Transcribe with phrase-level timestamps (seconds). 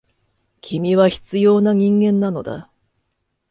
[0.61, 2.71] 君は必要な人間なのだ。